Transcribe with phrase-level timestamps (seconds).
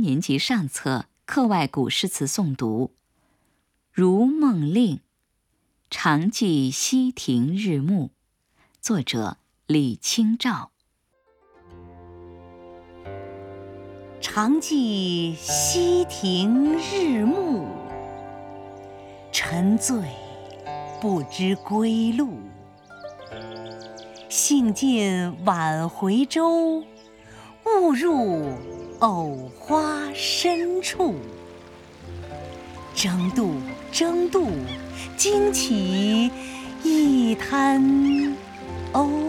[0.00, 2.92] 年级上册课外古诗词诵读
[3.92, 4.96] 《如梦令》，
[5.90, 8.10] 常记溪亭日暮，
[8.80, 10.70] 作者李清照。
[14.20, 17.66] 常记溪亭日暮，
[19.32, 20.00] 沉醉
[21.00, 22.38] 不知归路。
[24.28, 26.84] 兴尽晚回舟，
[27.64, 28.52] 误入
[29.00, 31.14] 藕花深处
[32.96, 33.54] 争渡
[33.92, 34.50] 争渡
[35.16, 36.30] 惊起
[36.82, 37.80] 一滩
[38.92, 39.27] 鸥。